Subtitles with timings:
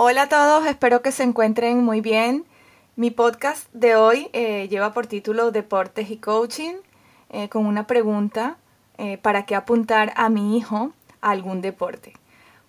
[0.00, 2.44] Hola a todos, espero que se encuentren muy bien.
[2.94, 6.74] Mi podcast de hoy eh, lleva por título Deportes y Coaching,
[7.30, 8.58] eh, con una pregunta,
[8.96, 12.12] eh, ¿para qué apuntar a mi hijo a algún deporte?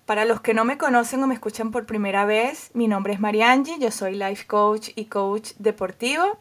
[0.07, 3.19] Para los que no me conocen o me escuchan por primera vez, mi nombre es
[3.19, 6.39] Mariangi, yo soy life coach y coach deportivo.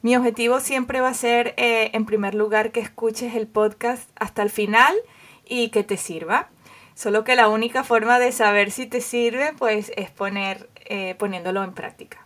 [0.00, 4.48] Mi objetivo siempre va a ser, en primer lugar, que escuches el podcast hasta el
[4.48, 4.96] final
[5.44, 6.48] y que te sirva.
[6.94, 11.64] Solo que la única forma de saber si te sirve, pues, es poner, eh, poniéndolo
[11.64, 12.18] en práctica.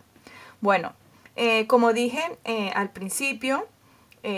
[0.61, 0.93] Bueno,
[1.35, 3.67] eh, como dije eh, al principio,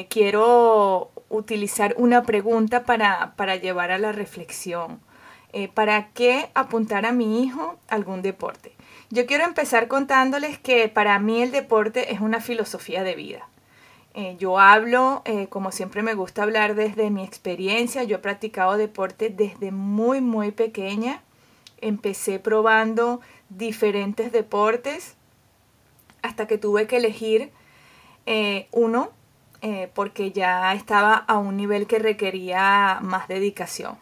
[0.10, 5.00] quiero utilizar una pregunta para, para llevar a la reflexión.
[5.74, 8.73] ¿Para qué apuntar a mi hijo algún deporte?
[9.12, 13.48] Yo quiero empezar contándoles que para mí el deporte es una filosofía de vida.
[14.20, 18.04] Eh, yo hablo, eh, como siempre me gusta hablar desde mi experiencia.
[18.04, 21.22] Yo he practicado deporte desde muy, muy pequeña.
[21.82, 25.16] Empecé probando diferentes deportes
[26.24, 27.52] hasta que tuve que elegir
[28.26, 29.12] eh, uno
[29.94, 33.98] porque ya estaba a un nivel que requería más dedicación.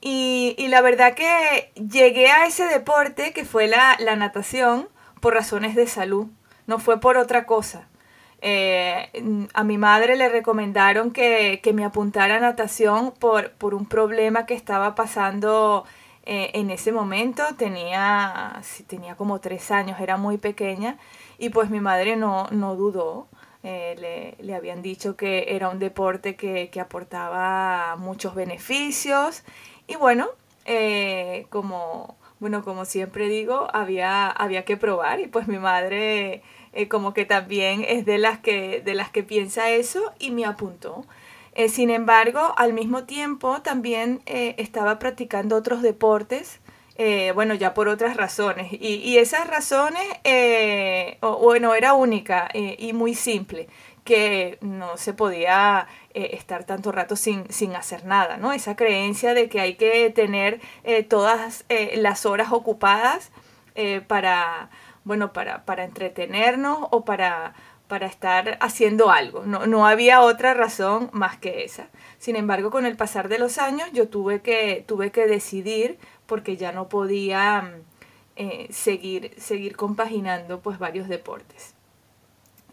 [0.00, 4.88] Y, la verdad que llegué a ese deporte que fue la natación
[5.20, 6.26] por razones de salud,
[6.66, 7.86] no fue por otra cosa.
[8.44, 9.08] Eh,
[9.54, 14.54] a mi madre le recomendaron que, me apuntara a natación por, por, un problema que
[14.54, 15.84] estaba pasando
[16.26, 17.44] eh, en ese momento.
[17.56, 20.98] Tenía, tenía como tres años, era muy pequeña
[21.38, 23.28] y pues mi madre no, no dudó.
[23.62, 29.44] Eh, le, habían dicho que era un deporte que, que aportaba muchos beneficios
[29.86, 30.26] y bueno,
[31.48, 36.42] como, bueno, como siempre digo, había, había que probar y pues mi madre
[36.74, 40.46] eh, como que también es de las que, de las que piensa eso y me
[40.46, 41.04] apuntó.
[41.54, 46.60] Eh, sin embargo, al mismo tiempo también eh, estaba practicando otros deportes,
[47.34, 48.68] bueno, ya por otras razones.
[48.72, 50.04] Y, esas razones,
[51.20, 53.66] bueno, era única y muy simple,
[54.04, 58.52] que no se podía estar tanto rato sin, sin, hacer nada, ¿no?
[58.52, 60.60] Esa creencia de que hay que tener
[61.08, 61.64] todas
[61.96, 63.32] las horas ocupadas
[64.06, 64.70] para
[65.04, 67.54] bueno, para, para entretenernos o para,
[67.88, 69.44] para estar haciendo algo.
[69.44, 71.88] No, no, había otra razón más que esa.
[72.18, 76.56] Sin embargo, con el pasar de los años yo tuve que, tuve que decidir porque
[76.56, 77.82] ya no podía mm,
[78.36, 81.74] eh, seguir, seguir compaginando pues varios deportes.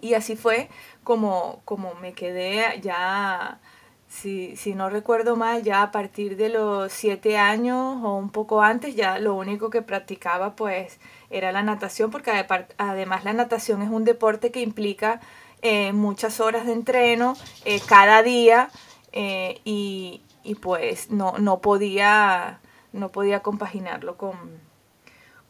[0.01, 0.69] Y así fue
[1.03, 3.59] como, como me quedé ya,
[4.09, 8.61] si, si no recuerdo mal, ya a partir de los siete años o un poco
[8.61, 10.99] antes, ya lo único que practicaba pues
[11.29, 12.31] era la natación, porque
[12.77, 15.21] además la natación es un deporte que implica
[15.61, 18.69] eh, muchas horas de entreno eh, cada día
[19.11, 20.21] eh, y,
[20.61, 22.59] pues no, no, podía,
[22.91, 24.33] no podía compaginarlo con,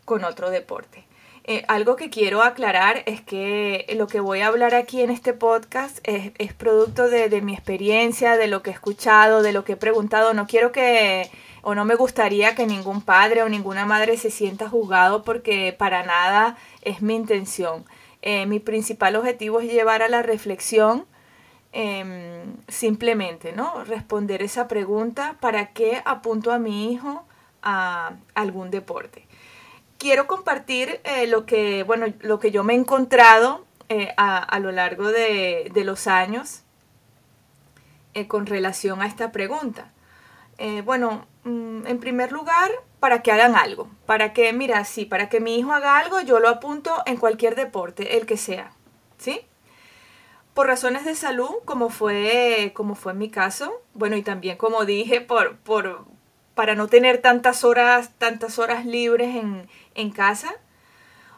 [0.03, 1.05] con otro deporte.
[1.67, 5.97] Algo que quiero aclarar es que lo que voy a hablar aquí en este podcast
[6.03, 9.77] es, producto de, de mi experiencia, de lo que he escuchado, de lo que he
[9.77, 10.33] preguntado.
[10.33, 11.29] No quiero que
[11.61, 16.03] o no me gustaría que ningún padre o ninguna madre se sienta juzgado porque para
[16.03, 17.85] nada es mi intención.
[18.21, 21.05] Eh, mi principal objetivo es llevar a la reflexión
[21.71, 23.83] em, simplemente, ¿no?
[23.83, 27.23] Responder esa pregunta, ¿para qué apunto a mi hijo
[27.61, 29.28] a algún deporte?
[29.99, 34.71] Quiero compartir eh, lo, que, bueno, lo que yo me he encontrado eh, a, lo
[34.71, 36.63] largo de, de los años
[38.27, 39.91] con relación a esta pregunta.
[40.83, 43.89] bueno, Mm, en primer lugar, para que hagan algo.
[44.05, 47.55] Para que, mira, sí, para que mi hijo haga algo, yo lo apunto en cualquier
[47.55, 48.71] deporte, el que sea.
[49.17, 49.41] ¿Sí?
[50.53, 53.81] Por razones de salud, como fue, como fue en mi caso.
[53.93, 56.05] Bueno, y también, como dije, por, por,
[56.59, 59.33] para no tener tantas horas, tantas horas libres
[59.95, 60.53] en, casa.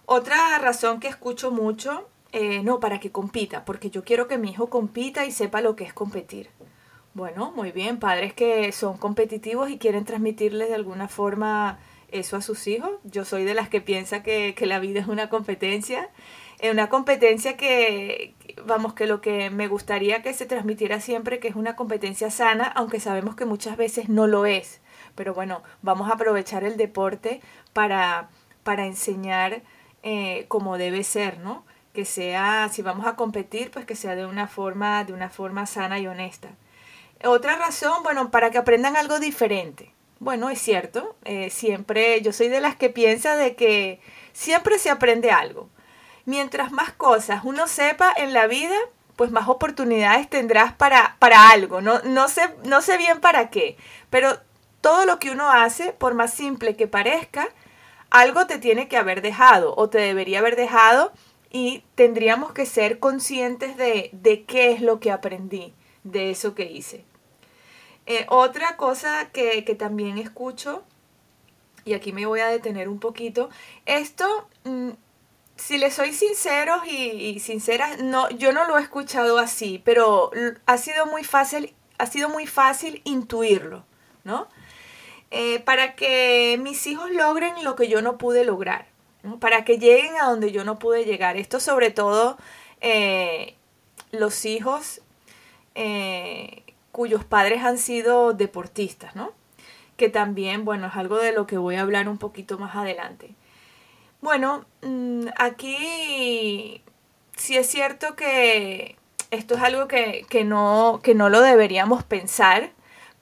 [0.07, 4.49] Otra razón que escucho mucho, eh, no, para que compita, porque yo quiero que mi
[4.49, 6.49] hijo compita y sepa lo que es competir.
[7.13, 11.77] Bueno, muy bien, padres que son competitivos y quieren transmitirles de alguna forma
[12.07, 12.89] eso a sus hijos.
[13.03, 16.09] Yo soy de las que piensa que, la vida es una competencia,
[16.57, 18.33] es una competencia que,
[18.65, 22.65] vamos, que lo que me gustaría que se transmitiera siempre, que es una competencia sana,
[22.65, 24.81] aunque sabemos que muchas veces no lo es.
[25.15, 27.41] Pero bueno, vamos a aprovechar el deporte
[27.73, 28.29] para,
[28.63, 29.61] para enseñar
[30.03, 31.65] eh, como debe ser, ¿no?
[31.93, 35.65] Que sea, si vamos a competir, pues que sea de una forma, de una forma
[35.65, 36.49] sana y honesta.
[37.23, 39.93] Otra razón, bueno, para que aprendan algo diferente.
[40.19, 43.99] Bueno, es cierto, eh, siempre, yo soy de las que piensa de que
[44.33, 45.69] siempre se aprende algo.
[46.25, 48.75] Mientras más cosas uno sepa en la vida,
[49.15, 51.81] pues más oportunidades tendrás para, para algo.
[51.81, 53.77] No, no, sé, no sé bien para qué,
[54.09, 54.39] pero
[54.81, 57.49] todo lo que uno hace, por más simple que parezca,
[58.09, 61.13] algo te tiene que haber dejado o te debería haber dejado
[61.49, 65.73] y tendríamos que ser conscientes de, de qué es lo que aprendí
[66.03, 67.05] de eso que hice.
[68.05, 70.83] Eh, otra cosa que, también escucho,
[71.85, 73.49] y aquí me voy a detener un poquito,
[73.85, 74.89] esto, mm,
[75.55, 80.31] si les soy sinceros y, sinceras, no, yo no lo he escuchado así, pero
[80.65, 83.85] ha sido muy fácil, ha sido muy fácil intuirlo,
[84.23, 84.47] ¿no?
[85.31, 88.85] Eh, para que mis hijos logren lo que yo no pude lograr,
[89.39, 91.37] para que lleguen a donde yo no pude llegar.
[91.37, 92.37] Esto sobre todo
[92.81, 93.55] eh,
[94.11, 95.01] los hijos
[96.91, 99.31] cuyos padres han sido deportistas, ¿no?
[99.97, 103.33] Que también, bueno, es algo de lo que voy a hablar un poquito más adelante.
[104.21, 106.83] Bueno, mm, aquí
[107.35, 108.95] sí es cierto que
[109.31, 112.71] esto es algo que, no, que no lo deberíamos pensar,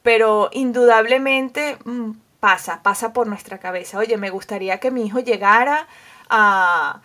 [0.04, 3.98] pero indudablemente mm, pasa, pasa por nuestra cabeza.
[4.00, 5.88] Oye, me gustaría que mi hijo llegara
[6.30, 7.02] a,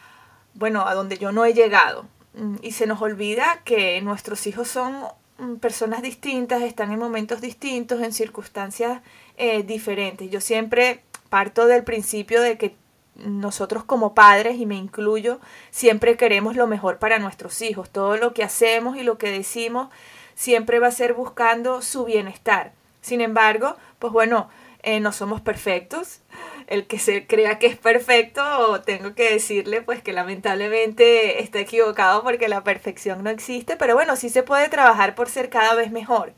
[0.55, 2.07] bueno, a donde yo no he llegado.
[2.35, 5.05] Mm, y se nos olvida que nuestros hijos son
[5.39, 9.01] Mm, personas distintas, están en momentos distintos, en circunstancias
[9.37, 10.31] eh, diferentes.
[10.31, 12.77] Yo siempre parto del principio de que
[13.17, 15.41] nosotros como padres, y me incluyo,
[15.71, 17.91] siempre queremos lo mejor para nuestros hijos.
[17.91, 19.89] Todo lo que hacemos y lo que decimos
[20.35, 22.73] siempre va a ser buscando su bienestar.
[23.05, 24.49] Sin embargo, pues bueno,
[24.83, 26.23] eh, no somos perfectos.
[26.69, 32.23] El que se crea que es perfecto, tengo que decirle pues que lamentablemente está equivocado
[32.23, 35.91] porque la perfección no existe, pero bueno, sí se puede trabajar por ser cada vez
[35.91, 36.33] mejor.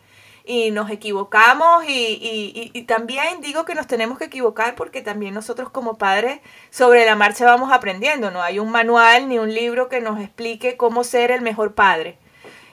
[0.44, 5.70] Y nos equivocamos y, y también digo que nos tenemos que equivocar porque también nosotros
[5.70, 6.40] como padres
[6.70, 10.76] sobre la marcha vamos aprendiendo, no hay un manual ni un libro que nos explique
[10.76, 12.18] cómo ser el mejor padre.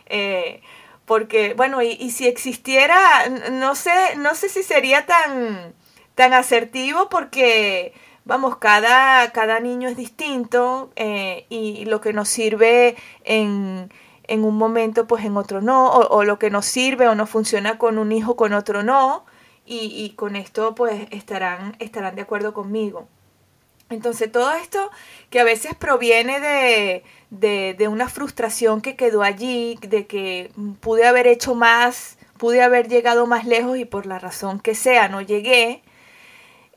[0.08, 0.62] Eh,
[1.06, 2.98] porque, bueno, y, si existiera,
[3.52, 5.74] no sé, no sé si sería tan,
[6.16, 7.94] tan asertivo porque,
[8.26, 12.96] vamos, cada, cada niño es distinto eh, y lo que nos sirve
[13.26, 13.92] en,
[14.28, 17.78] en, un momento, pues en otro no, o, lo que nos sirve o no funciona
[17.78, 19.26] con un hijo, con otro no,
[19.66, 23.08] y, y con esto pues estarán, estarán de acuerdo conmigo.
[23.94, 24.90] Entonces todo esto
[25.30, 27.04] que a veces proviene de,
[27.76, 33.26] de, una frustración que quedó allí, de que pude haber hecho más, pude haber llegado
[33.26, 35.82] más lejos y por la razón que sea no llegué.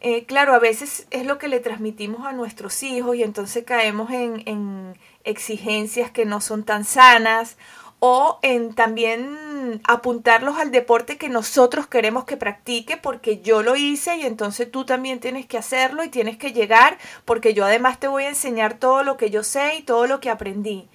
[0.01, 4.11] Eh, claro, a veces es lo que le transmitimos a nuestros hijos y entonces caemos
[4.11, 7.57] en, en exigencias que no son tan sanas
[7.99, 14.17] o en también apuntarlos al deporte que nosotros queremos que practique porque yo lo hice
[14.17, 18.09] y entonces tú también tienes que hacerlo y tienes que llegar porque yo además te
[18.09, 20.89] voy a enseñar todo lo que yo sé y todo lo que aprendí.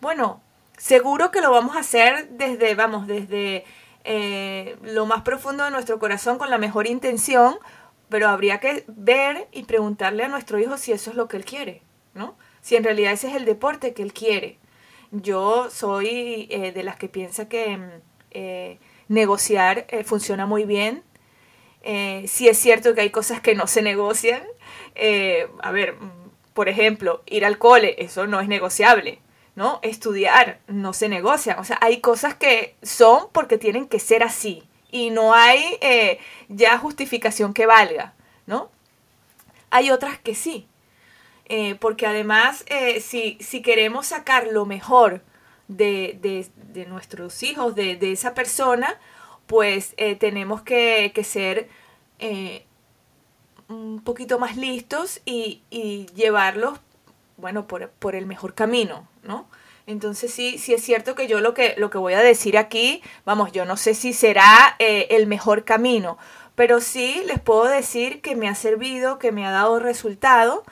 [0.00, 0.42] Bueno,
[0.76, 3.64] seguro que lo vamos a hacer desde, vamos, desde
[4.02, 7.56] eh, lo más profundo de nuestro corazón con la mejor intención,
[8.08, 11.44] pero habría que ver y preguntarle a nuestro hijo si eso es lo que él
[11.44, 11.82] quiere,
[12.12, 12.36] ¿no?
[12.60, 14.58] Si en realidad ese es el deporte que él quiere
[15.22, 17.90] yo soy eh, de las que piensa que mm,
[18.32, 18.78] eh,
[19.08, 21.02] negociar eh, funciona muy bien.
[21.82, 24.42] sí es cierto que hay cosas que no se negocian.
[25.62, 29.20] a ver, mm, por ejemplo, ir al cole, eso no es negociable.
[29.56, 29.78] ¿no?
[29.82, 31.56] Estudiar no se negocia.
[31.60, 34.64] O sea, hay cosas que son porque tienen que ser así.
[34.90, 35.78] Y no hay
[36.48, 38.14] ya justificación que valga,
[38.46, 38.70] ¿no?
[39.70, 40.68] Hay otras que sí.
[41.46, 45.20] Eh, porque además eh, si, si, queremos sacar lo mejor
[45.68, 46.18] de,
[46.72, 48.98] de, nuestros hijos, de, de, esa persona,
[49.46, 51.68] pues eh, tenemos que, que ser
[53.68, 56.78] un poquito más listos y, y llevarlos,
[57.36, 59.46] bueno, por, por, el mejor camino, ¿no?
[59.86, 63.02] Entonces sí, sí es cierto que yo lo que, lo que voy a decir aquí,
[63.26, 66.16] vamos, yo no sé si será el mejor camino,
[66.54, 70.64] pero sí les puedo decir que me ha servido, que me ha dado resultado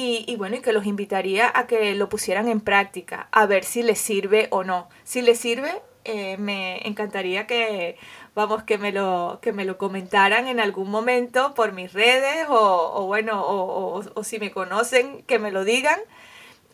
[0.00, 3.82] y, bueno, y que los invitaría a que lo pusieran en práctica, a ver si
[3.82, 4.88] les sirve o no.
[5.02, 5.72] Si les sirve,
[6.04, 7.98] eh, me encantaría que,
[8.36, 13.06] vamos, que me lo, que me lo comentaran en algún momento por mis redes o,
[13.06, 15.98] bueno, o, o, si me conocen, que me lo digan.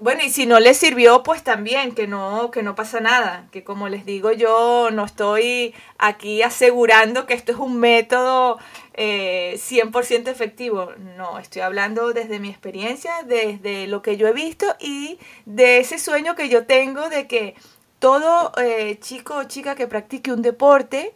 [0.01, 3.63] Bueno, y si no les sirvió, pues también, que no, que no pasa nada, que
[3.63, 8.59] como les digo yo, no estoy aquí asegurando que esto es un método
[8.97, 10.91] 100% eh, efectivo.
[11.17, 15.99] No, estoy hablando desde mi experiencia, desde lo que yo he visto y de ese
[15.99, 17.55] sueño que yo tengo de que
[18.01, 21.15] todo eh, chico o chica que practique un deporte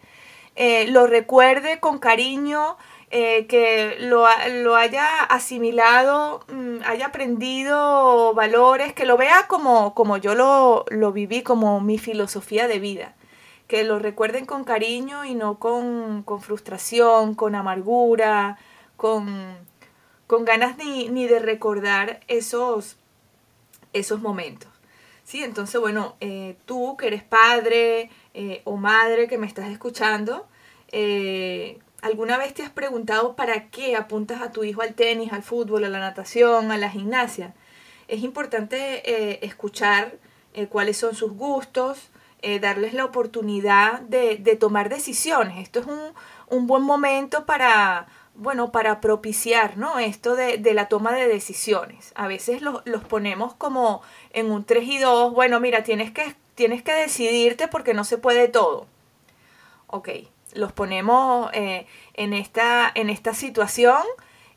[0.61, 2.76] eh, lo recuerde con cariño,
[3.10, 4.26] que lo,
[4.62, 11.12] lo, haya asimilado, mm, haya aprendido valores, que lo vea como, como yo lo, lo
[11.12, 13.14] viví, como mi filosofía de vida
[13.68, 18.58] que lo recuerden con cariño y no con, frustración, con amargura,
[18.96, 19.56] con,
[20.26, 22.96] con ganas ni, ni de recordar esos,
[23.92, 24.70] esos momentos.
[25.22, 25.44] ¿Sí?
[25.44, 30.48] Entonces, bueno, eh, tú que eres padre eh, o madre que me estás escuchando,
[30.90, 35.42] eh, ¿alguna vez te has preguntado para qué apuntas a tu hijo al tenis, al
[35.42, 37.54] fútbol, a la natación, a la gimnasia?
[38.08, 40.18] Es importante escuchar
[40.70, 42.10] cuáles son sus gustos,
[42.60, 45.58] darles la oportunidad de, tomar decisiones.
[45.58, 45.86] Esto es
[46.48, 49.98] un, buen momento para, bueno, para propiciar, ¿no?
[49.98, 52.12] Esto de, de, la toma de decisiones.
[52.14, 54.02] A veces los, los, ponemos como
[54.32, 58.18] en un 3 y 2, bueno, mira, tienes que, tienes que decidirte porque no se
[58.18, 58.86] puede todo.
[59.88, 60.08] Ok,
[60.54, 64.02] los ponemos eh, en, esta, en esta situación,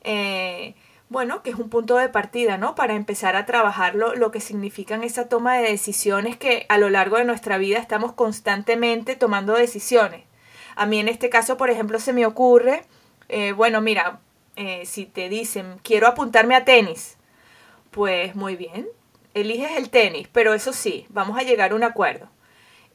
[0.03, 0.75] eh,
[1.09, 2.75] bueno, que es un punto de partida, ¿no?
[2.75, 7.17] Para empezar a trabajar lo, que significan esa toma de decisiones que a lo largo
[7.17, 10.23] de nuestra vida estamos constantemente tomando decisiones.
[10.75, 12.85] A mí en este caso, por ejemplo, se me ocurre
[13.33, 14.19] eh, bueno, mira,
[14.57, 17.17] eh, si te dicen, quiero apuntarme a tenis,
[17.89, 18.89] pues muy bien,
[19.33, 22.27] eliges el tenis, pero eso sí, vamos a llegar a un acuerdo.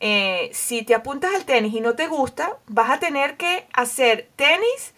[0.00, 4.28] Eh, si te apuntas al tenis y no te gusta, vas a tener que hacer
[4.36, 4.94] tenis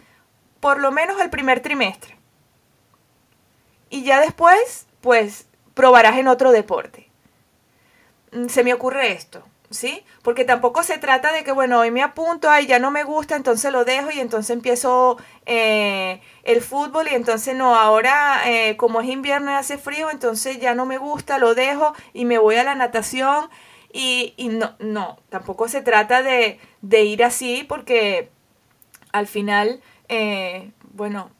[0.60, 2.16] por lo menos el primer trimestre.
[3.90, 7.08] Y ya después, pues, probarás en otro deporte.
[8.32, 9.44] Mm, se me ocurre esto.
[9.70, 10.04] ¿sí?
[10.22, 13.36] Porque tampoco se trata de que, bueno, hoy me apunto, ay, ya no me gusta,
[13.36, 19.00] entonces lo dejo y entonces empiezo eh, el fútbol y entonces no, ahora eh, como
[19.00, 22.56] es invierno y hace frío, entonces ya no me gusta, lo dejo y me voy
[22.56, 23.48] a la natación
[23.92, 28.30] y, no, no, tampoco se trata de, de, ir así porque
[29.12, 31.30] al final, eh, bueno,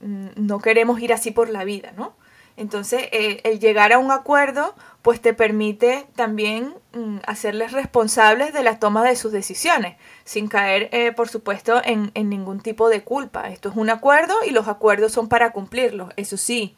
[0.00, 2.14] mm, no queremos ir así por la vida, ¿no?
[2.56, 8.78] Entonces, el llegar a un acuerdo pues te permite también mm, hacerles responsables de la
[8.78, 13.48] toma de sus decisiones, sin caer, eh, por supuesto, en, en, ningún tipo de culpa.
[13.48, 16.12] Esto es un acuerdo y los acuerdos son para cumplirlos.
[16.16, 16.76] Eso sí,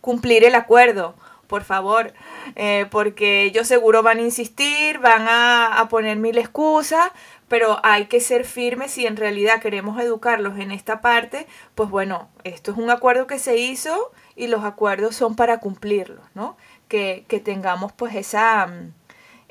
[0.00, 1.14] cumplir el acuerdo,
[1.46, 2.12] por favor,
[2.56, 7.10] eh, porque ellos seguro van a insistir, van a, a poner mil excusas,
[7.48, 12.28] pero hay que ser firmes si en realidad queremos educarlos en esta parte, pues bueno,
[12.44, 16.56] esto es un acuerdo que se hizo y los acuerdos son para cumplirlos, ¿no?
[16.92, 18.70] que, tengamos pues esa,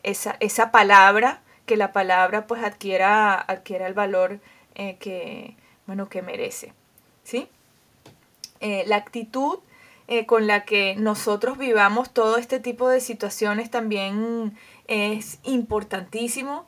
[0.04, 4.40] esa, esa, palabra, que la palabra pues adquiera, adquiera el valor
[4.76, 5.56] eh, que,
[5.88, 6.74] bueno, que merece.
[7.24, 7.50] ¿sí?
[8.60, 9.60] Eh, la actitud
[10.08, 16.66] eh, con la que nosotros vivamos todo este tipo de situaciones también es importantísimo.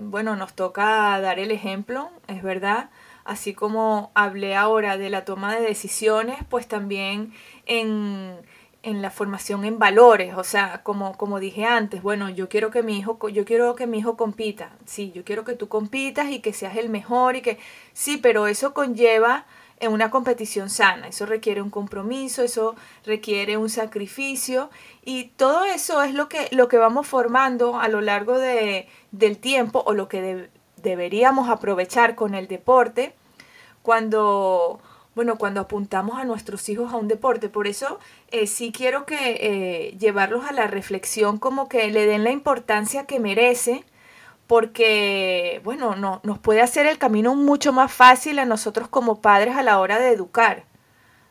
[0.00, 2.90] bueno, nos toca dar el ejemplo, es verdad.
[3.24, 7.32] Así como hablé ahora de la toma de decisiones, pues también
[7.66, 8.36] en,
[8.82, 12.82] en la formación en valores, o sea, como, como dije antes, bueno, yo quiero que
[12.82, 16.40] mi hijo, yo quiero que mi hijo compita, sí, yo quiero que tú compitas y
[16.40, 17.58] que seas el mejor y que,
[17.92, 19.46] sí, pero eso conlleva
[19.82, 24.70] en una competición sana, eso requiere un compromiso, eso requiere un sacrificio
[25.04, 29.38] y todo eso es lo que, lo que vamos formando a lo largo de, del
[29.38, 33.12] tiempo o lo que deberíamos aprovechar con el deporte
[33.82, 34.80] cuando
[35.14, 37.48] bueno, cuando apuntamos a nuestros hijos a un deporte.
[37.48, 37.98] Por eso
[38.30, 43.04] eh, sí quiero que eh, llevarlos a la reflexión como que le den la importancia
[43.04, 43.84] que merece,
[44.52, 49.56] porque, bueno, no, nos puede hacer el camino mucho más fácil a nosotros como padres
[49.56, 50.64] a la hora de educar,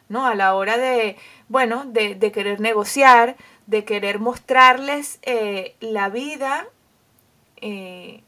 [0.10, 0.26] ¿no?
[0.26, 3.36] A la hora de, bueno, de, querer negociar,
[3.68, 6.66] de querer mostrarles eh, la vida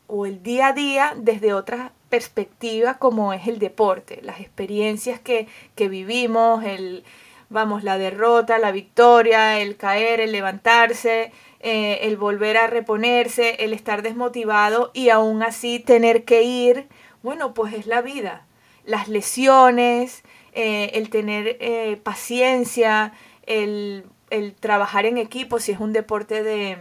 [0.05, 5.47] o el día a día desde otras perspectiva como es el deporte, las experiencias que,
[5.73, 7.03] que vivimos, el,
[7.49, 11.31] vamos, la derrota, la victoria, el caer, el levantarse,
[11.63, 16.87] eh, el volver a reponerse, el estar desmotivado y aún así tener que ir,
[17.23, 18.45] bueno, pues es la vida.
[18.85, 23.13] Las lesiones, eh, el tener eh, paciencia,
[23.47, 26.77] el, el, trabajar en equipo, si es un deporte de,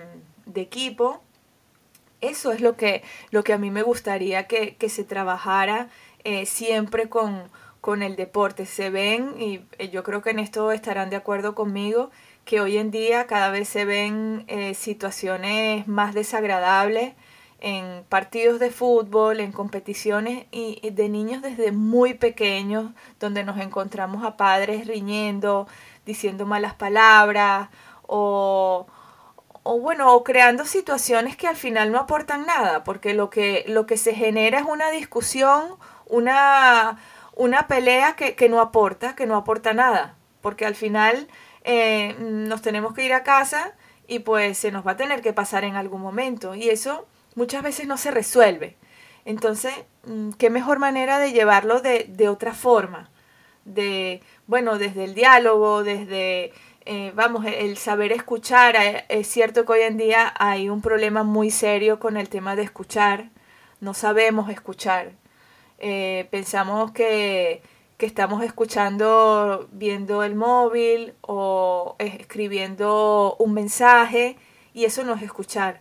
[0.47, 1.23] de equipo,
[2.21, 5.89] eso es lo que, lo que a mí me gustaría que, se trabajara
[6.25, 8.67] eh, siempre con, con el deporte.
[8.67, 9.61] Se ven, y
[9.91, 12.11] yo creo que en esto estarán de acuerdo conmigo,
[12.45, 17.15] que hoy en día cada vez se ven eh, situaciones más desagradables
[17.61, 24.25] en partidos de fútbol, en competiciones y, de niños desde muy pequeños, donde nos encontramos
[24.25, 25.69] a padres riñendo,
[26.05, 27.69] diciendo malas palabras
[28.03, 28.89] o,
[29.63, 33.87] o bueno, o creando situaciones que al final no aportan nada, porque lo que, lo
[33.87, 36.99] que se genera es una discusión, una,
[37.37, 41.29] una pelea que, que no aporta, que no aporta nada, porque al final
[41.65, 43.75] eh, nos tenemos que ir a casa
[44.09, 47.63] y pues se nos va a tener que pasar en algún momento y eso muchas
[47.63, 48.77] veces no se resuelve.
[49.25, 49.73] Entonces,
[50.07, 53.11] mm, ¿qué mejor manera de llevarlo de, de otra forma?
[53.65, 56.53] de, bueno, desde el diálogo, desde,
[56.85, 58.77] eh, vamos, el saber escuchar.
[58.77, 62.57] Eh, es cierto que hoy en día hay un problema muy serio con el tema
[62.57, 63.31] de escuchar.
[63.81, 65.13] No sabemos escuchar.
[66.31, 67.63] Pensamos que,
[68.03, 74.37] que estamos escuchando viendo el móvil o escribiendo un mensaje
[74.75, 75.81] y eso no es escuchar.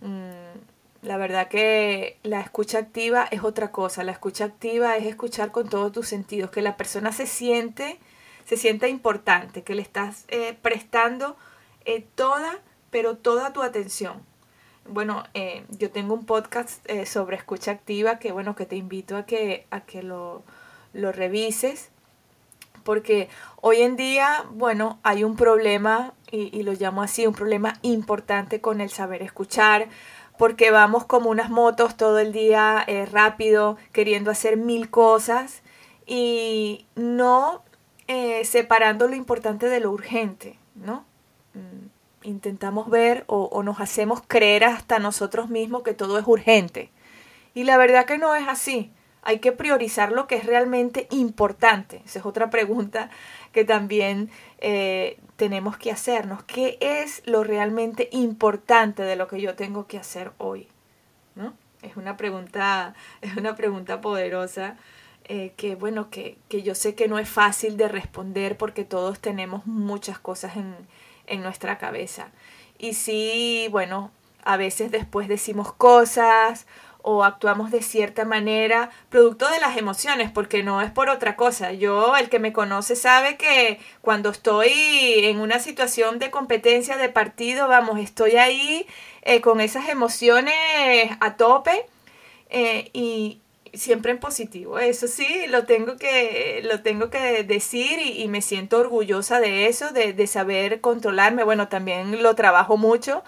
[0.00, 0.58] Mm,
[1.02, 4.02] la verdad que la escucha activa es otra cosa.
[4.02, 8.00] La escucha activa es escuchar con todos tus sentidos, que la persona se siente,
[8.44, 11.36] se sienta importante, que le estás eh, prestando
[11.84, 12.58] eh, toda,
[12.90, 14.20] pero toda tu atención.
[14.84, 19.26] Bueno, eh, yo tengo un podcast sobre escucha activa que bueno, que te invito a
[19.26, 20.42] que, a que lo,
[20.92, 21.90] lo revises.
[22.84, 23.28] Porque
[23.60, 28.80] hoy en día, bueno, hay un problema, y, lo llamo así, un problema importante con
[28.80, 29.88] el saber escuchar
[30.40, 35.60] porque vamos como unas motos todo el día eh, rápido, queriendo hacer mil cosas
[36.06, 37.62] y no
[38.08, 41.04] eh, separando lo importante de lo urgente, ¿no?
[41.52, 46.90] Mm, intentamos ver o, o nos hacemos creer hasta nosotros mismos que todo es urgente.
[47.52, 48.90] Y la verdad que no es así.
[49.22, 52.02] Hay que priorizar lo que es realmente importante.
[52.04, 53.10] Esa es otra pregunta
[53.52, 56.42] que también eh, tenemos que hacernos.
[56.44, 60.68] ¿Qué es lo realmente importante de lo que yo tengo que hacer hoy?
[61.34, 61.54] ¿No?
[61.82, 64.76] Es una pregunta, es una pregunta poderosa.
[65.24, 69.20] Eh, que bueno, que, que, yo sé que no es fácil de responder porque todos
[69.20, 70.74] tenemos muchas cosas en,
[71.26, 72.30] en nuestra cabeza.
[72.78, 74.10] Y sí, bueno,
[74.42, 76.66] a veces después decimos cosas
[77.02, 81.72] o actuamos de cierta manera producto de las emociones, porque no es por otra cosa.
[81.72, 84.70] Yo, el que me conoce sabe que cuando estoy
[85.24, 88.86] en una situación de competencia de partido, vamos, estoy ahí
[89.22, 90.54] eh, con esas emociones
[91.20, 91.86] a tope
[92.48, 93.40] eh, y
[93.72, 94.78] siempre en positivo.
[94.78, 99.66] Eso sí, lo tengo que, lo tengo que decir y, y me siento orgullosa de
[99.66, 101.44] eso, de, de saber controlarme.
[101.44, 103.22] Bueno, también lo trabajo mucho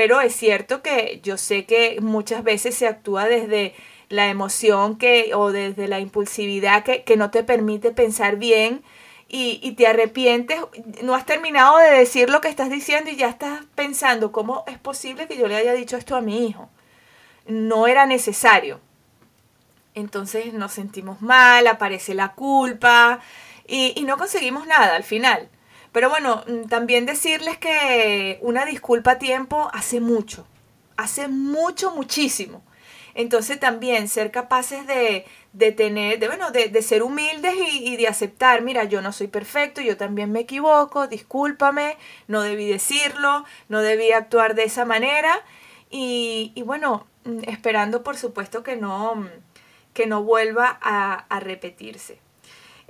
[0.00, 3.74] pero es cierto que yo sé que muchas veces se actúa desde
[4.08, 8.82] la emoción que, o desde la impulsividad que, que no te permite pensar bien
[9.28, 10.58] y, y, te arrepientes,
[11.02, 14.78] no has terminado de decir lo que estás diciendo y ya estás pensando, ¿cómo es
[14.78, 16.70] posible que yo le haya dicho esto a mi hijo?
[17.44, 18.80] No era necesario.
[19.94, 23.20] Entonces nos sentimos mal, aparece la culpa
[23.68, 25.50] y, y no conseguimos nada al final.
[25.92, 30.46] Pero bueno, mm, también decirles que una disculpa a tiempo hace mucho,
[30.96, 32.62] hace mucho, muchísimo.
[33.14, 37.96] Entonces también ser capaces de, de tener, de, bueno, de, de ser humildes y, y,
[37.96, 41.96] de aceptar, mira, yo no soy perfecto, yo también me equivoco, discúlpame,
[42.28, 45.42] no debí decirlo, no debí actuar de esa manera.
[45.90, 49.28] Y, y bueno, mm, esperando por supuesto que no,
[49.92, 52.20] que no vuelva a, a repetirse.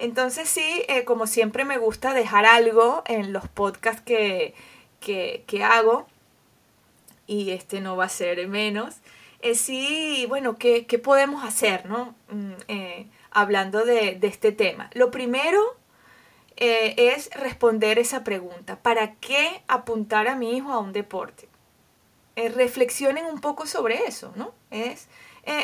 [0.01, 4.55] Entonces sí, eh, como siempre me gusta dejar algo en los podcasts que,
[4.99, 6.07] que, hago,
[7.27, 8.97] y este no va a ser menos,
[9.43, 12.15] eh, sí, bueno, ¿qué, ¿qué, podemos hacer, no?
[12.31, 14.89] Mm, eh, hablando de, de, este tema.
[14.95, 15.61] Lo primero
[16.57, 18.77] eh, es responder esa pregunta.
[18.81, 21.47] ¿Para qué apuntar a mi hijo a un deporte?
[22.37, 24.55] Reflexionen un poco sobre eso, ¿no?
[24.71, 25.09] Es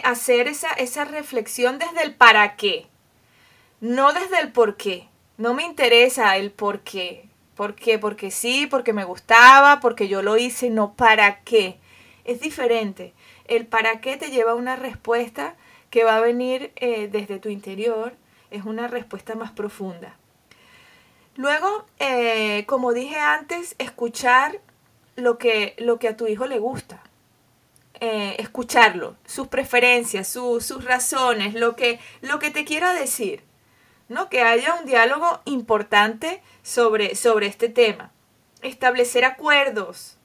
[0.04, 2.86] hacer esa, esa reflexión desde el para qué
[3.86, 5.08] no desde el por qué.
[5.38, 7.28] No me interesa el por qué.
[7.54, 7.98] ¿Por qué?
[7.98, 11.78] Porque sí, porque me gustaba, porque yo lo hice, no para qué.
[12.24, 13.14] Es diferente.
[13.46, 15.54] El para qué te lleva a una respuesta
[15.90, 18.14] que va a venir eh, desde tu interior.
[18.50, 20.16] Es una respuesta más profunda.
[21.36, 24.60] Luego, eh, como dije antes, escuchar
[25.14, 27.02] lo que, lo que a tu hijo le gusta.
[28.00, 33.45] Eh, escucharlo, sus preferencias, su, sus razones, lo que, lo que te quiera decir.
[34.08, 34.28] ¿No?
[34.28, 38.12] Que haya un diálogo importante sobre, sobre este tema.
[38.62, 40.16] Establecer acuerdos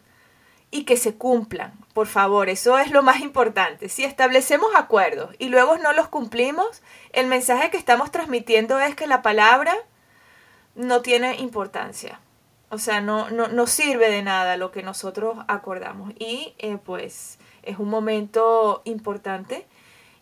[0.72, 3.90] y que se cumplan, por favor, eso es lo más importante.
[3.90, 9.08] Si establecemos acuerdos y luego no los cumplimos, el mensaje que estamos transmitiendo es que
[9.08, 9.76] la palabra
[10.76, 12.22] no tiene importancia.
[12.70, 16.14] O sea, no, no, no sirve de nada lo que nosotros acordamos.
[16.18, 19.68] Y eh, pues es un momento importante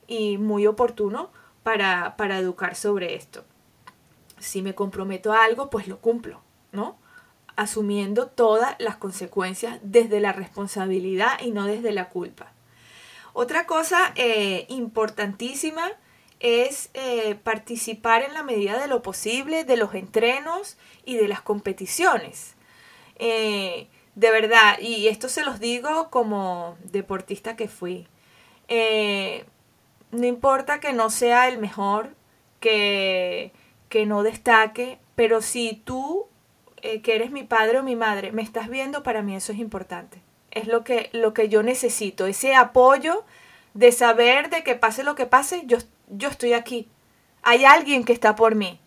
[0.08, 1.30] y muy oportuno
[1.62, 3.44] para, para educar sobre esto
[4.40, 6.98] si me comprometo a algo, pues lo cumplo, ¿no?
[7.56, 12.54] Asumiendo todas las consecuencias desde la responsabilidad y no desde la culpa.
[13.34, 15.92] Otra cosa eh, importantísima
[16.40, 21.42] es eh, participar en la medida de lo posible de los entrenos y de las
[21.42, 22.56] competiciones.
[23.18, 28.08] Eh, de verdad, y esto se los digo como deportista que fui.
[30.12, 32.16] No importa que no sea el mejor,
[32.60, 33.52] que
[33.90, 36.28] que no destaque, pero si tú,
[36.82, 39.60] eh, que eres mi padre o mi madre, me estás viendo, para mí eso es
[39.60, 40.22] importante.
[40.52, 43.26] Es lo que, lo que yo necesito, ese apoyo
[43.74, 46.88] de saber de que pase lo que pase, yo, yo estoy aquí.
[47.42, 48.80] Hay alguien que está por mí.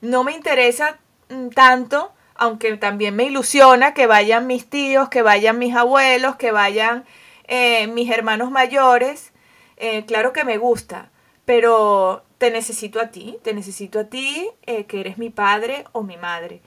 [0.00, 0.98] No me interesa
[1.28, 6.52] mm, tanto, aunque también me ilusiona que vayan mis tíos, que vayan mis abuelos, que
[6.52, 7.04] vayan
[7.48, 9.32] eh, mis hermanos mayores.
[9.76, 11.10] Eh, claro que me gusta,
[11.44, 16.02] pero te necesito a ti, te necesito a ti, eh, que eres mi padre o
[16.02, 16.60] mi madre.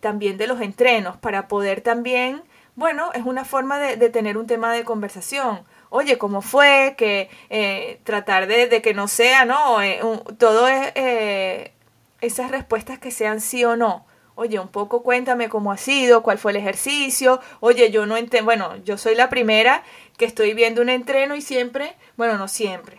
[0.00, 2.42] también de los entrenos, para poder también,
[2.76, 6.94] bueno, es una forma de, tener un tema de conversación oye, ¿cómo fue?
[6.96, 9.82] Que eh, tratar de, que no sea, ¿no?
[9.82, 10.00] Eh,
[10.38, 11.72] todo es eh,
[12.20, 14.06] esas respuestas que sean sí o no.
[14.36, 17.40] Oye, un poco cuéntame cómo ha sido, cuál fue el ejercicio.
[17.58, 19.82] Oye, yo no entiendo, bueno, yo soy la primera
[20.16, 22.98] que estoy viendo un entreno y siempre, bueno, no siempre,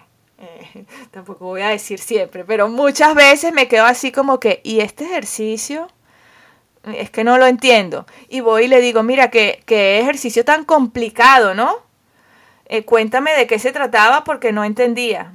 [1.12, 5.06] tampoco voy a decir siempre, pero muchas veces me quedo así como que, ¿y este
[5.06, 5.88] ejercicio?
[6.84, 8.06] Es que no lo entiendo.
[8.27, 11.77] Y voy y le digo, mira, qué, qué ejercicio tan complicado, ¿no?
[12.65, 15.34] Eh, cuéntame de qué se trataba porque no entendía.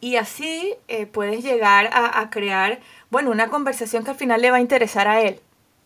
[0.00, 4.58] Y así eh, puedes llegar a, crear, bueno, una conversación que al final le va
[4.58, 5.40] a interesar a él,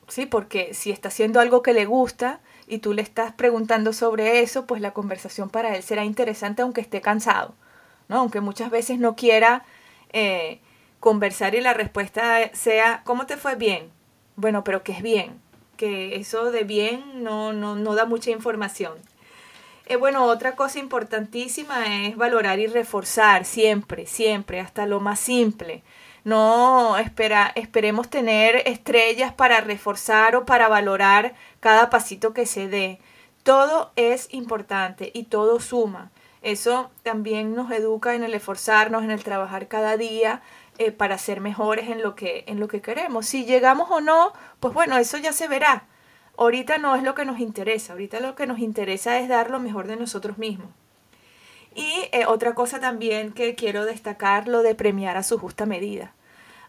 [0.09, 0.26] ¿sí?
[0.26, 4.66] Porque si está haciendo algo que le gusta y tú le estás preguntando sobre eso,
[4.66, 7.54] pues la conversación para él será interesante aunque esté cansado,
[8.10, 9.64] Aunque muchas veces no quiera
[10.12, 10.60] eh,
[11.00, 13.90] conversar y la respuesta sea, ¿cómo te fue bien?
[14.36, 15.40] Bueno, pero que es bien,
[15.76, 18.94] que eso de bien no, no, no da mucha información.
[19.86, 25.82] Eh, bueno, otra cosa importantísima es valorar y reforzar siempre, siempre, hasta lo más simple.
[26.22, 33.00] No espera, esperemos tener estrellas para reforzar o para valorar cada pasito que se dé.
[33.42, 36.10] Todo es importante y todo suma.
[36.42, 40.42] Eso también nos educa en el esforzarnos, en el trabajar cada día
[40.79, 43.26] eh, para ser mejores en lo que en lo que queremos.
[43.26, 45.87] Si llegamos o no, pues bueno, eso ya se verá
[46.40, 49.61] ahorita no es lo que nos interesa, ahorita lo que nos interesa es dar lo
[49.61, 50.70] mejor de nosotros mismos.
[51.74, 56.14] Y eh, otra cosa también que quiero destacar, lo de premiar a su justa medida.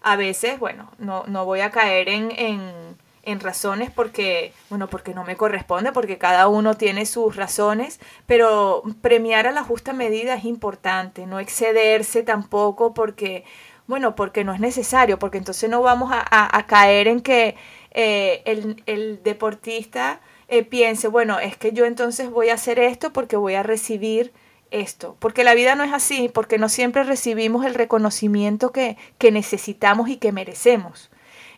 [0.03, 5.13] A veces, bueno, no, no voy a caer en, en, en, razones porque, bueno, porque
[5.13, 10.35] no me corresponde, porque cada uno tiene sus razones, pero premiar a la justa medida
[10.35, 13.43] es importante, no excederse tampoco porque,
[13.87, 17.55] bueno, porque no es necesario, porque entonces no vamos a, caer en que
[17.91, 18.41] eh,
[18.85, 23.55] el, deportista eh, piense, bueno, es que yo entonces voy a hacer esto porque voy
[23.55, 24.33] a recibir
[24.71, 29.31] esto, porque la vida no es así, porque no siempre recibimos el reconocimiento que, que
[29.31, 31.10] necesitamos y que merecemos.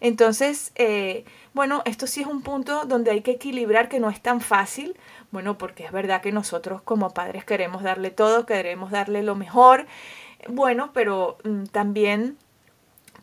[0.03, 4.21] Entonces, eh, bueno, esto sí es un punto donde hay que equilibrar que no es
[4.21, 4.97] tan fácil,
[5.31, 9.87] bueno, porque es verdad que nosotros como padres queremos darle todo, queremos darle lo mejor,
[10.49, 12.37] bueno, pero mm, también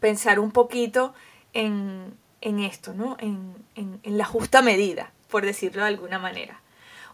[0.01, 1.13] pensar un poquito
[1.53, 3.19] en, en esto, ¿no?
[3.21, 3.61] En,
[4.05, 6.63] la justa medida, por decirlo de alguna manera.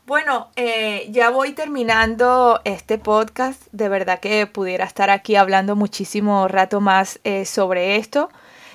[0.07, 3.63] Bueno, eh, ya voy terminando este podcast.
[3.73, 8.29] De verdad que pudiera estar aquí hablando muchísimo rato más eh, sobre esto.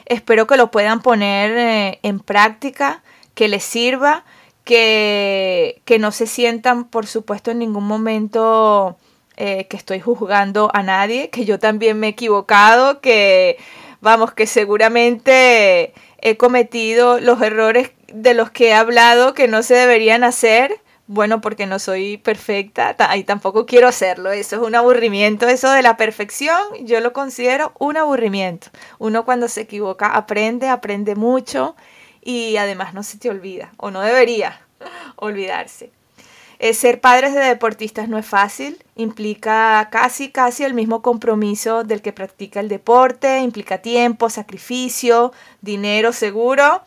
[0.06, 4.24] Espero que lo puedan poner eh, en práctica, que les sirva,
[4.64, 8.98] que, que, no se sientan, por supuesto, en ningún momento
[9.38, 13.58] que estoy juzgando a nadie, que yo también me he equivocado, que
[14.00, 19.76] vamos, que seguramente he cometido los errores de los que he hablado que no se
[19.76, 20.80] deberían hacer.
[21.14, 24.32] Bueno, porque no soy perfecta y tampoco quiero hacerlo.
[24.32, 25.46] Eso es un aburrimiento.
[25.46, 28.68] Eso de la perfección yo lo considero un aburrimiento.
[28.98, 31.76] Uno cuando se equivoca aprende, aprende mucho
[32.22, 34.62] y además no se te olvida o no debería
[35.18, 35.92] olvidarse.
[36.60, 42.02] Eh, ser padres de deportistas no es fácil, implica casi, casi el mismo compromiso del
[42.02, 46.84] que practica el deporte, implica tiempo, sacrificio, dinero seguro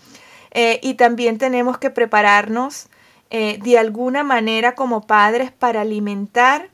[0.51, 2.87] eh, y también tenemos que prepararnos
[3.37, 6.69] eh, de alguna manera como padres para alimentar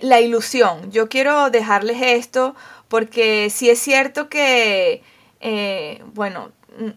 [0.00, 0.92] la ilusión.
[0.92, 2.54] Yo quiero dejarles esto
[2.86, 5.02] porque si es cierto que,
[6.14, 6.52] bueno,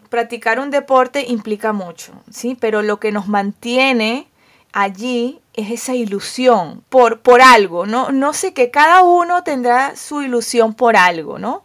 [0.08, 2.56] practicar un deporte implica mucho, ¿sí?
[2.58, 4.28] Pero lo que nos mantiene
[4.72, 8.10] allí es esa ilusión por, por algo, ¿no?
[8.10, 11.64] No sé que cada uno tendrá su ilusión por algo, ¿no?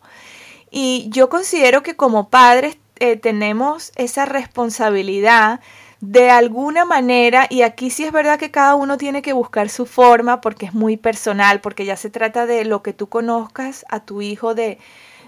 [0.70, 5.60] Y yo considero que como padres eh, tenemos esa responsabilidad
[6.00, 9.88] de alguna manera, y aquí sí es verdad que cada uno tiene que buscar su
[9.88, 14.02] forma porque es muy personal, porque ya se trata de lo que tú conozcas a
[14.02, 14.78] tu hijo de,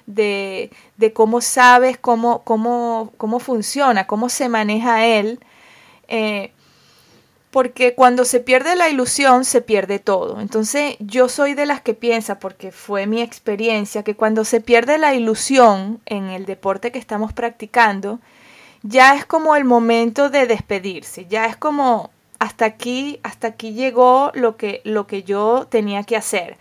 [0.06, 5.40] de, cómo sabes cómo, cómo, cómo, funciona, cómo se maneja él.
[6.08, 6.52] Eh,
[7.52, 10.40] porque cuando se pierde la ilusión se pierde todo.
[10.40, 14.98] Entonces yo soy de las que piensa, porque fue mi experiencia, que cuando se pierde
[14.98, 18.20] la ilusión en el deporte que estamos practicando,
[18.84, 24.32] ya es como el momento de despedirse, ya es como hasta aquí, hasta aquí llegó
[24.34, 26.58] lo que, lo que yo tenía que hacer.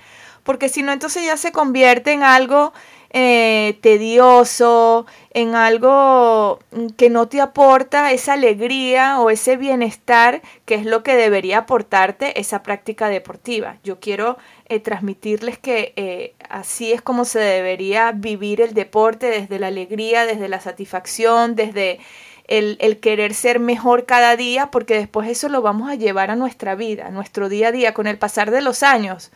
[0.49, 2.73] Porque si no, entonces ya se convierte en algo
[3.11, 6.59] eh, tedioso, en algo
[6.97, 12.41] que no te aporta esa alegría o ese bienestar que es lo que debería aportarte
[12.41, 13.77] esa práctica deportiva.
[13.85, 14.39] Yo quiero
[14.71, 20.25] eh, transmitirles que eh, así es como se debería vivir el deporte, desde la alegría,
[20.25, 22.01] desde la satisfacción, desde
[22.47, 26.37] el, el, querer ser mejor cada día, porque después eso lo vamos a llevar a
[26.37, 29.31] nuestra vida, a nuestro día a día, con el pasar de los años.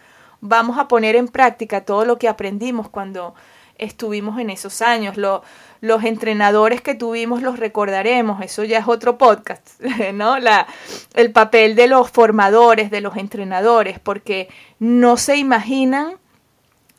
[0.45, 3.33] Vamos a poner en práctica todo lo que aprendimos cuando
[3.79, 5.17] estuvimos en esos años.
[5.17, 9.81] los entrenadores que tuvimos los recordaremos, eso ya es otro podcast,
[10.15, 10.41] ¿no?
[10.41, 10.67] La,
[11.15, 14.49] el papel de los formadores, de los entrenadores, porque
[14.81, 16.15] no se imaginan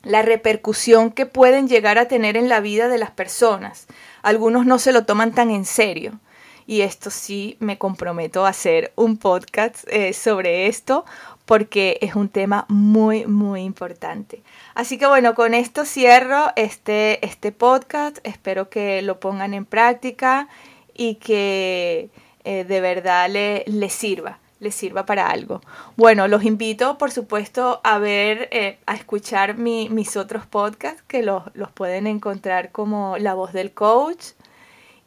[0.02, 3.86] la repercusión que pueden llegar a tener en la vida de las personas.
[4.22, 6.18] Algunos no se lo toman tan en serio.
[6.66, 11.04] Y esto sí me comprometo a hacer un podcast eh, sobre esto
[11.44, 14.42] porque es un tema muy, muy importante.
[14.74, 18.18] Así que bueno, con esto cierro este, este podcast.
[18.24, 20.48] Espero que lo pongan en práctica
[20.94, 22.10] y que
[22.44, 25.60] eh, de verdad les le sirva les sirva para algo.
[25.96, 31.44] Bueno, los invito, por supuesto, a ver, eh, a escuchar mis otros podcasts, que los,
[31.54, 34.28] los, pueden encontrar como La Voz del Coach,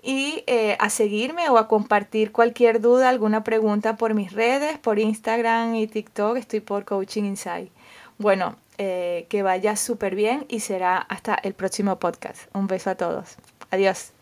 [0.01, 4.99] y eh, a seguirme o a compartir cualquier duda, alguna pregunta por mis redes, por
[4.99, 7.71] Instagram y TikTok, estoy por Coaching Inside.
[8.17, 12.53] Bueno, eh, que vaya súper bien y será hasta el próximo podcast.
[12.53, 13.37] Un beso a todos.
[13.71, 14.16] Adiós.